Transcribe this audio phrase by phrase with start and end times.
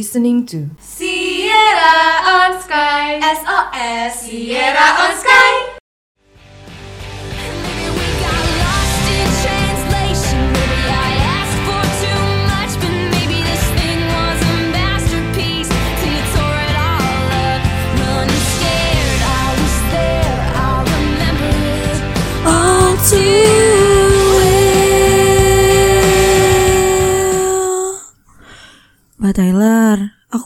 [0.00, 3.20] listening to Sierra on Sky.
[3.20, 5.49] SOS Sierra on Sky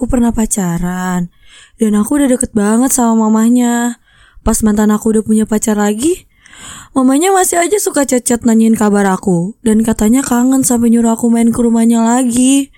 [0.04, 1.32] aku pernah pacaran
[1.80, 3.96] dan aku udah deket banget sama mamahnya.
[4.44, 6.28] Pas mantan aku udah punya pacar lagi,
[6.92, 11.48] mamanya masih aja suka chat-chat nanyain kabar aku dan katanya kangen sampai nyuruh aku main
[11.48, 12.68] ke rumahnya lagi.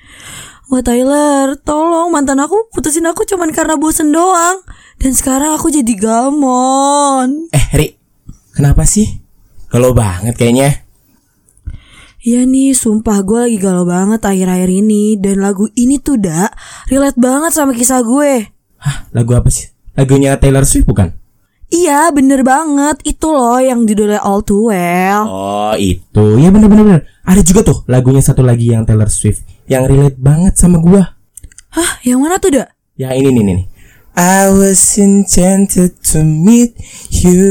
[0.70, 4.62] Mbak Tyler, tolong mantan aku putusin aku cuman karena bosen doang.
[5.02, 7.50] Dan sekarang aku jadi gamon.
[7.50, 7.98] Eh, Ri,
[8.54, 9.18] kenapa sih?
[9.66, 10.85] Galau banget kayaknya.
[12.26, 16.58] Iya nih, sumpah gue lagi galau banget akhir-akhir ini Dan lagu ini tuh, dak
[16.90, 18.50] relate banget sama kisah gue
[18.82, 19.70] Hah, lagu apa sih?
[19.94, 21.14] Lagunya Taylor Swift bukan?
[21.70, 23.02] Iya, bener banget.
[23.02, 25.22] Itu loh yang judulnya All Too Well.
[25.26, 26.38] Oh, itu.
[26.38, 27.02] Ya bener bener bener.
[27.26, 31.16] Ada juga tuh lagunya satu lagi yang Taylor Swift yang relate banget sama gua.
[31.74, 32.70] Hah, yang mana tuh, dak?
[32.94, 33.56] Yang ini nih nih.
[33.58, 33.66] nih.
[34.16, 36.78] I was enchanted to meet
[37.10, 37.46] you.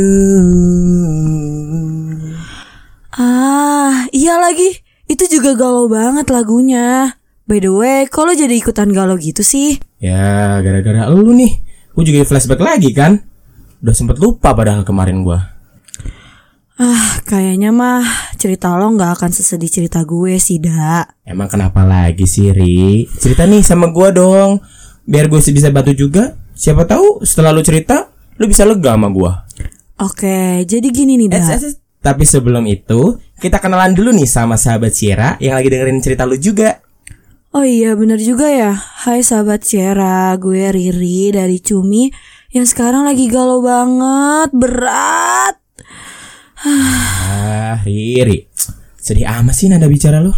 [3.16, 4.84] Ah, iya lagi.
[5.08, 7.16] Itu juga galau banget lagunya.
[7.46, 9.78] By the way, kok lo jadi ikutan galau gitu sih?
[10.02, 11.62] Ya, gara-gara lu nih.
[11.94, 13.22] Gua juga flashback lagi kan.
[13.80, 15.56] Udah sempet lupa padahal kemarin gua.
[16.76, 18.04] Ah, kayaknya mah
[18.36, 21.16] cerita lo nggak akan sesedih cerita gue sih, dak.
[21.24, 23.08] Emang kenapa lagi sih, Ri?
[23.16, 24.60] Cerita nih sama gua dong.
[25.08, 26.36] Biar gue bisa bantu juga.
[26.52, 29.48] Siapa tahu setelah lu cerita, lu bisa lega sama gua.
[30.04, 31.64] Oke, jadi gini nih, Eh, dak.
[31.64, 31.76] eh, eh,
[32.06, 36.38] Tapi sebelum itu, kita kenalan dulu nih sama sahabat Sierra yang lagi dengerin cerita lu
[36.38, 36.86] juga.
[37.56, 42.12] Oh iya bener juga ya Hai sahabat Sierra Gue Riri dari Cumi
[42.52, 45.56] Yang sekarang lagi galau banget Berat
[46.68, 48.52] Ah, Riri.
[49.00, 50.34] Sedih amat sih nada bicara lu.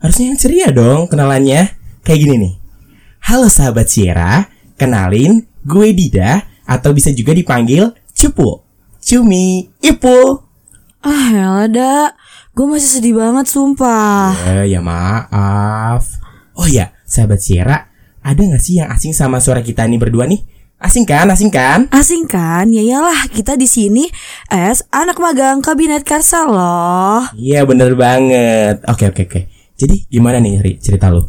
[0.00, 1.76] Harusnya yang ceria dong kenalannya.
[2.00, 2.54] Kayak gini nih.
[3.28, 4.48] Halo sahabat Sierra,
[4.80, 8.64] kenalin gue Dida atau bisa juga dipanggil Cupu.
[9.04, 10.49] Cumi, Ipu.
[11.00, 12.12] Ah ya dak
[12.52, 16.04] Gue masih sedih banget sumpah Eh, ya maaf.
[16.52, 17.88] Oh ya, sahabat Sierra,
[18.20, 20.44] ada gak sih yang asing sama suara kita nih berdua nih?
[20.76, 21.24] Asing kan?
[21.32, 21.88] Asing kan?
[21.88, 22.68] Asing kan?
[22.68, 24.08] Ya iyalah kita di sini
[24.52, 28.80] as anak magang kabinet Karsa loh Iya bener banget.
[28.88, 29.40] Oke oke oke.
[29.76, 31.24] Jadi gimana nih Ri cerita lu?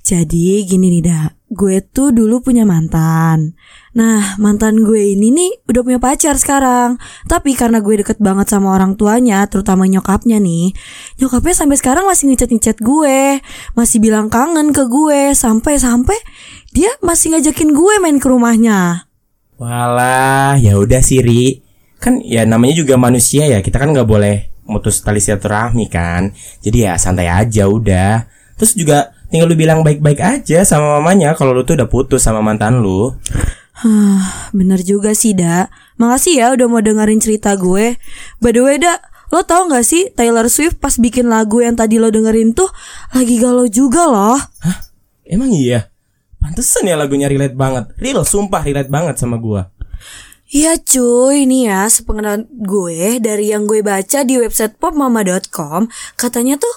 [0.00, 3.54] Jadi gini nih dak Gue tuh dulu punya mantan
[3.96, 8.76] Nah mantan gue ini nih udah punya pacar sekarang Tapi karena gue deket banget sama
[8.76, 10.76] orang tuanya Terutama nyokapnya nih
[11.16, 13.40] Nyokapnya sampai sekarang masih ngechat-ngechat gue
[13.72, 16.20] Masih bilang kangen ke gue Sampai-sampai
[16.76, 19.08] dia masih ngajakin gue main ke rumahnya
[19.56, 21.64] Walah, ya udah sih Ri.
[21.96, 23.64] Kan ya namanya juga manusia ya.
[23.64, 26.36] Kita kan nggak boleh mutus tali silaturahmi kan.
[26.60, 28.28] Jadi ya santai aja udah.
[28.60, 32.44] Terus juga tinggal lu bilang baik-baik aja sama mamanya kalau lu tuh udah putus sama
[32.44, 33.16] mantan lu.
[33.76, 35.68] Hah, bener juga sih dak
[36.00, 38.00] Makasih ya udah mau dengerin cerita gue
[38.40, 42.00] By the way dak Lo tau gak sih Taylor Swift pas bikin lagu yang tadi
[42.00, 42.72] lo dengerin tuh
[43.12, 44.78] Lagi galau juga loh Hah?
[45.26, 45.90] Emang iya?
[46.38, 47.90] Pantesan ya lagunya relate banget.
[47.98, 49.74] Real, sumpah relate banget sama gua.
[50.46, 56.70] Iya cuy, ini ya sepengenalan gue dari yang gue baca di website popmama.com Katanya tuh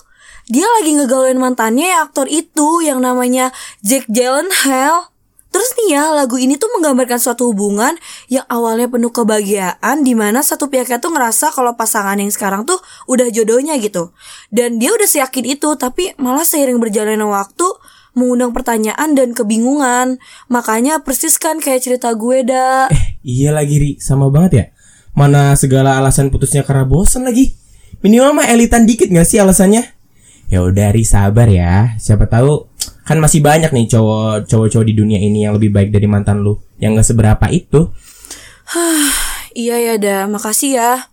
[0.49, 3.53] dia lagi ngegaulin mantannya ya aktor itu yang namanya
[3.85, 5.13] Jack Gyllenhaal
[5.49, 7.97] Terus nih ya lagu ini tuh menggambarkan suatu hubungan
[8.29, 12.77] yang awalnya penuh kebahagiaan Di mana satu pihaknya tuh ngerasa kalau pasangan yang sekarang tuh
[13.09, 14.13] udah jodohnya gitu
[14.53, 17.65] Dan dia udah seyakin itu tapi malah seiring berjalannya waktu
[18.13, 20.21] mengundang pertanyaan dan kebingungan
[20.53, 22.93] Makanya persis kan kayak cerita gue dah
[23.25, 24.65] Iya lagi Ri, sama banget ya.
[25.11, 27.51] Mana segala alasan putusnya karena bosan lagi.
[27.99, 29.83] Minimal mah elitan dikit gak sih alasannya?
[30.47, 31.99] Ya udah Ri sabar ya.
[31.99, 32.68] Siapa tahu
[33.09, 36.61] kan masih banyak nih cowok cowok-cowok di dunia ini yang lebih baik dari mantan lu
[36.77, 37.89] yang gak seberapa itu.
[39.49, 41.09] Iya ya dah, makasih ya.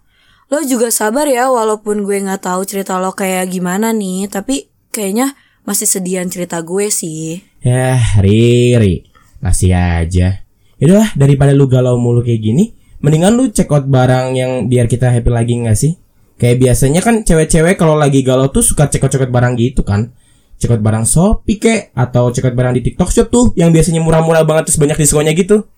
[0.53, 5.33] Lo juga sabar ya walaupun gue nggak tahu cerita lo kayak gimana nih, tapi kayaknya
[5.65, 7.41] masih sedian cerita gue sih.
[7.65, 9.09] Ya Ri, Ri.
[9.41, 10.45] Masih aja.
[10.77, 15.09] Yaudah daripada lu galau mulu kayak gini, mendingan lu check out barang yang biar kita
[15.09, 15.97] happy lagi gak sih?
[16.37, 20.13] Kayak biasanya kan cewek-cewek kalau lagi galau tuh suka out barang gitu kan.
[20.57, 24.01] Check out barang Shopee kek atau check out barang di TikTok Shop tuh yang biasanya
[24.01, 25.69] murah-murah banget terus banyak diskonnya gitu.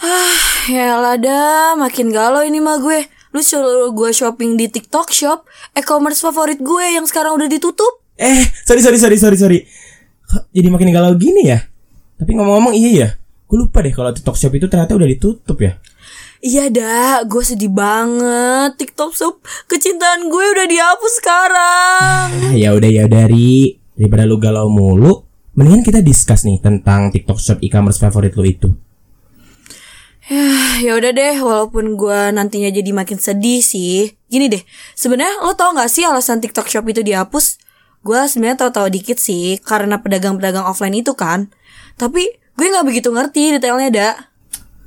[0.70, 3.08] Ya lah dah, makin galau ini mah gue.
[3.32, 8.04] Lu suruh gue shopping di TikTok Shop, e-commerce favorit gue yang sekarang udah ditutup.
[8.20, 9.58] Eh, sorry sorry sorry sorry sorry.
[10.52, 11.64] Jadi makin galau gini ya?
[12.20, 13.08] Tapi ngomong-ngomong iya ya,
[13.48, 15.80] gue lupa deh kalau TikTok Shop itu ternyata udah ditutup ya.
[16.40, 18.76] Iya dah, gue sedih banget.
[18.76, 22.28] TikTok Shop kecintaan gue udah dihapus sekarang.
[22.48, 27.36] Ah, ya udah ya dari daripada lu galau mulu, mendingan kita discuss nih tentang TikTok
[27.36, 28.72] Shop e-commerce favorit lu itu.
[30.84, 34.08] ya udah deh, walaupun gue nantinya jadi makin sedih sih.
[34.32, 34.64] Gini deh,
[34.96, 37.60] sebenarnya lo tau gak sih alasan TikTok Shop itu dihapus?
[38.00, 41.52] Gue sebenarnya tau-tau dikit sih, karena pedagang-pedagang offline itu kan.
[42.00, 44.14] Tapi gue nggak begitu ngerti detailnya dak.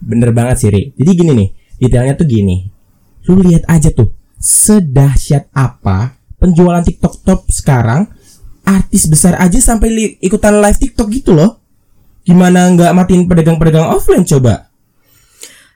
[0.02, 0.90] Bener banget sih, Ri.
[0.98, 2.66] Jadi gini nih, detailnya tuh gini.
[3.30, 4.10] Lu lihat aja tuh,
[4.42, 8.23] sedahsyat apa penjualan TikTok Shop sekarang
[8.64, 11.60] artis besar aja sampai li- ikutan live TikTok gitu loh.
[12.24, 14.72] Gimana nggak matiin pedagang-pedagang offline coba?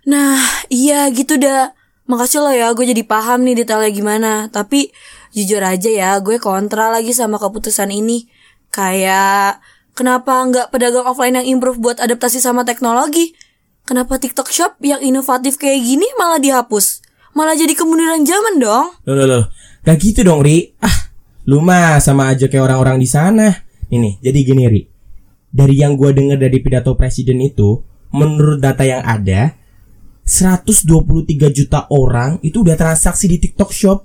[0.08, 0.40] Nah,
[0.72, 1.76] iya gitu dah.
[2.08, 4.32] Makasih lo ya, gue jadi paham nih detailnya gimana.
[4.48, 4.96] Tapi
[5.36, 8.32] jujur aja ya, gue kontra lagi sama keputusan ini.
[8.72, 9.60] Kayak
[9.92, 13.36] kenapa nggak pedagang offline yang improve buat adaptasi sama teknologi?
[13.84, 17.04] Kenapa TikTok Shop yang inovatif kayak gini malah dihapus?
[17.36, 18.96] Malah jadi kemunduran zaman dong.
[19.04, 19.44] Loh, loh, loh.
[19.84, 20.76] Gak gitu dong, Ri.
[20.84, 21.07] Ah,
[21.48, 23.48] lu mah sama aja kayak orang-orang di sana.
[23.88, 24.82] Ini, jadi gini, Ri.
[25.48, 27.80] Dari yang gua denger dari pidato presiden itu,
[28.12, 29.56] menurut data yang ada,
[30.28, 34.04] 123 juta orang itu udah transaksi di TikTok Shop.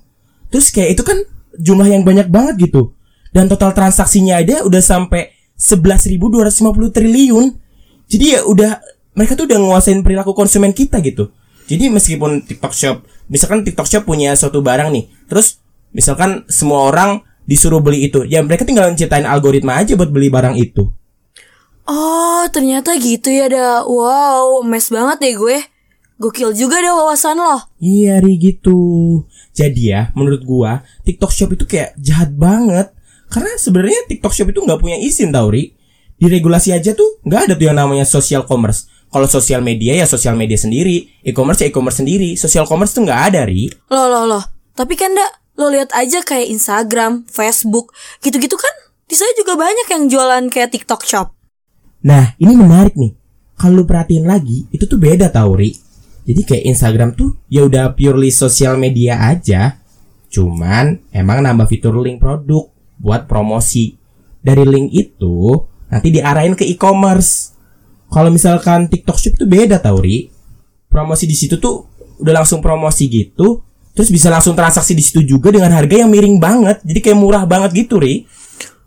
[0.54, 1.18] Terus kayak itu kan
[1.58, 2.94] jumlah yang banyak banget gitu.
[3.34, 7.58] Dan total transaksinya ada udah sampai 11.250 triliun.
[8.06, 8.78] Jadi ya udah
[9.18, 11.34] mereka tuh udah nguasain perilaku konsumen kita gitu.
[11.66, 12.96] Jadi meskipun TikTok Shop,
[13.26, 18.40] misalkan TikTok Shop punya suatu barang nih, terus misalkan semua orang disuruh beli itu, ya
[18.40, 20.88] mereka tinggal menciptain algoritma aja buat beli barang itu.
[21.84, 23.84] Oh, ternyata gitu ya dah.
[23.84, 25.58] Wow, mes banget deh gue.
[26.22, 27.66] Gokil juga deh wawasan lo.
[27.82, 28.78] Iya Ri gitu.
[29.50, 32.94] Jadi ya, menurut gua TikTok Shop itu kayak jahat banget.
[33.26, 35.74] Karena sebenarnya TikTok Shop itu nggak punya izin tau Ri.
[36.14, 38.86] Di regulasi aja tuh nggak ada tuh yang namanya social commerce.
[39.10, 42.38] Kalau sosial media ya sosial media sendiri, e-commerce ya e-commerce sendiri.
[42.38, 43.66] Social commerce tuh nggak ada Ri.
[43.90, 44.44] Loh, loh, loh.
[44.72, 48.74] Tapi kan, Dak, lo lihat aja kayak Instagram, Facebook, gitu-gitu kan.
[49.06, 51.30] Di sana juga banyak yang jualan kayak TikTok Shop.
[52.02, 53.14] Nah, ini menarik nih.
[53.54, 55.70] Kalau lu perhatiin lagi, itu tuh beda tau Ri.
[56.26, 59.78] Jadi kayak Instagram tuh ya udah purely sosial media aja.
[60.32, 62.66] Cuman emang nambah fitur link produk
[62.98, 63.94] buat promosi.
[64.42, 65.54] Dari link itu
[65.86, 67.54] nanti diarahin ke e-commerce.
[68.10, 70.26] Kalau misalkan TikTok Shop tuh beda tau Ri.
[70.90, 71.86] Promosi di situ tuh
[72.18, 73.62] udah langsung promosi gitu.
[73.92, 76.80] Terus bisa langsung transaksi di situ juga dengan harga yang miring banget.
[76.80, 78.24] Jadi kayak murah banget gitu Ri.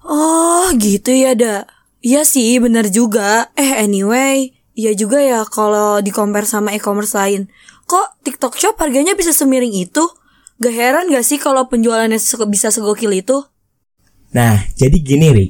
[0.06, 1.70] Oh, gitu ya, Dak.
[2.06, 3.50] Iya sih, bener juga.
[3.58, 7.50] Eh, anyway, iya juga ya kalau di compare sama e-commerce lain.
[7.86, 10.06] Kok TikTok Shop harganya bisa semiring itu?
[10.58, 13.46] Gak heran gak sih kalau penjualannya se- bisa segokil itu?
[14.34, 15.48] Nah, jadi gini Ri.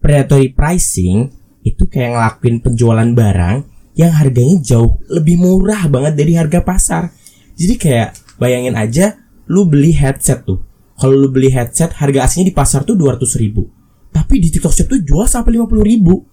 [0.00, 1.28] Predatory pricing
[1.64, 3.56] itu kayak ngelakuin penjualan barang
[3.96, 7.12] yang harganya jauh lebih murah banget dari harga pasar.
[7.60, 9.20] Jadi kayak bayangin aja
[9.52, 10.64] lu beli headset tuh.
[10.96, 13.68] Kalau lu beli headset harga aslinya di pasar tuh 200 ribu.
[14.10, 16.24] Tapi di TikTok Shop tuh jual sampai 50 ribu.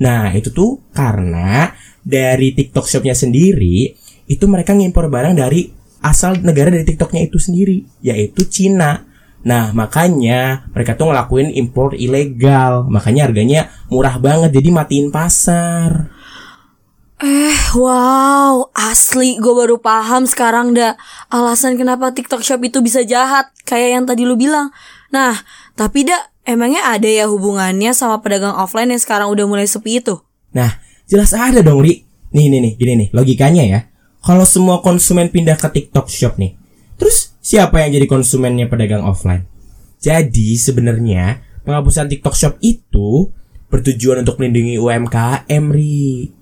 [0.00, 1.72] Nah itu tuh karena
[2.04, 3.90] dari TikTok Shopnya sendiri
[4.28, 5.68] itu mereka ngimpor barang dari
[6.04, 9.02] asal negara dari TikToknya itu sendiri yaitu Cina.
[9.44, 16.13] Nah makanya mereka tuh ngelakuin impor ilegal makanya harganya murah banget jadi matiin pasar.
[17.22, 20.98] Eh, wow, asli gue baru paham sekarang dah
[21.30, 24.74] alasan kenapa TikTok Shop itu bisa jahat, kayak yang tadi lu bilang.
[25.14, 25.38] Nah,
[25.78, 30.20] tapi dah emangnya ada ya hubungannya sama pedagang offline yang sekarang udah mulai sepi itu?
[30.54, 30.78] Nah
[31.08, 32.04] jelas ada dong Ri.
[32.34, 33.80] Nih nih nih gini nih logikanya ya.
[34.24, 36.56] Kalau semua konsumen pindah ke TikTok Shop nih,
[36.96, 39.44] terus siapa yang jadi konsumennya pedagang offline?
[40.00, 43.28] Jadi sebenarnya penghapusan TikTok Shop itu
[43.68, 46.32] bertujuan untuk melindungi UMKM Ri.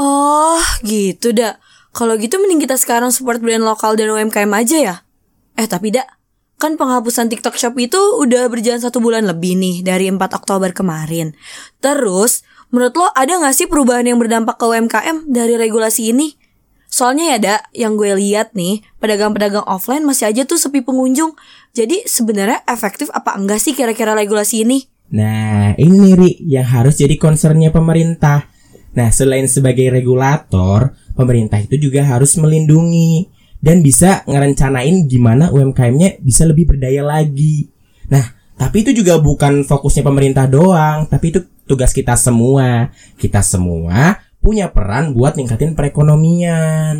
[0.00, 1.60] Oh, gitu dak.
[1.92, 4.96] Kalau gitu mending kita sekarang support brand lokal dan UMKM aja ya.
[5.60, 6.08] Eh, tapi dak,
[6.56, 11.36] kan penghapusan TikTok Shop itu udah berjalan satu bulan lebih nih dari 4 Oktober kemarin.
[11.84, 16.32] Terus, menurut lo ada gak sih perubahan yang berdampak ke UMKM dari regulasi ini?
[16.88, 21.36] Soalnya ya dak, yang gue lihat nih, pedagang-pedagang offline masih aja tuh sepi pengunjung.
[21.76, 24.88] Jadi sebenarnya efektif apa enggak sih kira-kira regulasi ini?
[25.12, 28.59] Nah, ini nih Ri, yang harus jadi concernnya pemerintah.
[28.90, 33.30] Nah, selain sebagai regulator, pemerintah itu juga harus melindungi
[33.60, 37.70] dan bisa ngerencanain gimana UMKM-nya bisa lebih berdaya lagi.
[38.10, 38.24] Nah,
[38.58, 42.90] tapi itu juga bukan fokusnya pemerintah doang, tapi itu tugas kita semua.
[43.14, 46.96] Kita semua punya peran buat ningkatin perekonomian.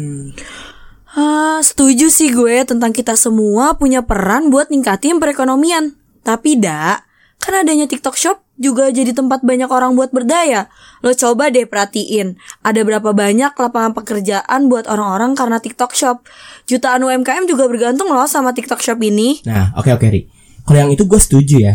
[1.11, 5.99] Ah, setuju sih gue tentang kita semua punya peran buat ningkatin perekonomian.
[6.23, 7.03] Tapi dak,
[7.43, 10.69] kan adanya TikTok Shop juga jadi tempat banyak orang buat berdaya.
[11.01, 16.21] Lo coba deh perhatiin, ada berapa banyak lapangan pekerjaan buat orang-orang karena TikTok Shop.
[16.69, 19.41] Jutaan UMKM juga bergantung loh sama TikTok Shop ini.
[19.49, 20.29] Nah, oke oke Ri.
[20.69, 21.75] Kalau yang itu gue setuju ya.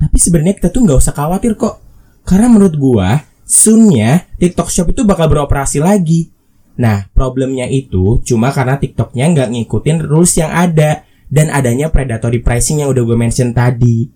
[0.00, 1.84] Tapi sebenarnya kita tuh nggak usah khawatir kok.
[2.24, 6.32] Karena menurut gua, soonnya TikTok Shop itu bakal beroperasi lagi.
[6.80, 12.82] Nah, problemnya itu cuma karena TikToknya nggak ngikutin rules yang ada dan adanya predatory pricing
[12.82, 14.08] yang udah gue mention tadi.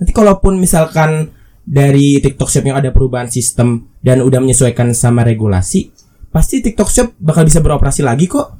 [0.00, 1.30] Nanti kalaupun misalkan
[1.70, 5.94] dari TikTok Shop yang ada perubahan sistem dan udah menyesuaikan sama regulasi,
[6.34, 8.58] pasti TikTok Shop bakal bisa beroperasi lagi kok.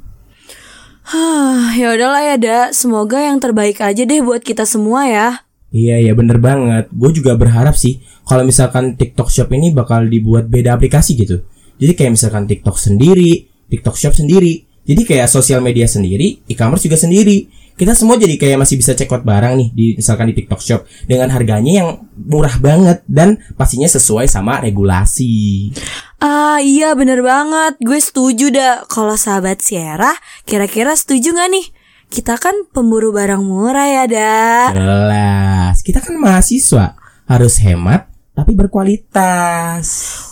[1.11, 2.61] Hah, ya udahlah ya, Da.
[2.71, 5.43] Semoga yang terbaik aja deh buat kita semua ya.
[5.71, 6.91] Iya iya bener banget.
[6.91, 11.47] Gue juga berharap sih kalau misalkan TikTok Shop ini bakal dibuat beda aplikasi gitu.
[11.79, 14.67] Jadi kayak misalkan TikTok sendiri, TikTok Shop sendiri.
[14.83, 17.47] Jadi kayak sosial media sendiri, e-commerce juga sendiri.
[17.81, 20.85] Kita semua jadi kayak masih bisa check out barang nih di misalkan di TikTok Shop
[21.09, 25.73] dengan harganya yang murah banget dan pastinya sesuai sama regulasi.
[26.21, 30.13] Ah iya bener banget Gue setuju dah Kalau sahabat Sierra
[30.45, 31.65] Kira-kira setuju gak nih?
[32.13, 35.81] Kita kan pemburu barang murah ya Da Jelas.
[35.81, 38.10] Kita kan mahasiswa, harus hemat
[38.41, 39.87] tapi berkualitas.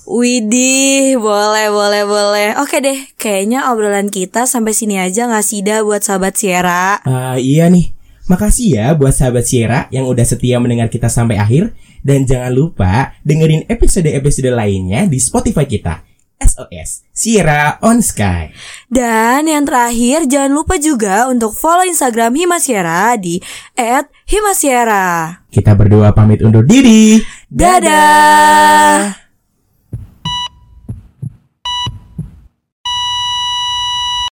[0.09, 5.85] Widih Boleh boleh boleh Oke deh Kayaknya obrolan kita sampai sini aja gak sih Da
[5.85, 7.93] Buat sahabat Sierra Ah, iya nih.
[8.29, 11.73] Makasih ya buat sahabat Sierra yang udah setia mendengar kita sampai akhir
[12.05, 16.08] dan jangan lupa dengerin episode-episode lainnya di Spotify kita.
[16.39, 18.55] SOS Sierra on Sky.
[18.87, 23.43] Dan yang terakhir Jangan lupa juga Untuk follow Instagram Himasierra Di
[24.27, 27.21] @himasierra Kita berdua pamit undur diri.
[27.51, 29.29] Dadah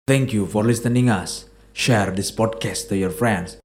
[0.10, 1.46] Thank you for listening us.
[1.70, 3.62] Share this podcast to your friends.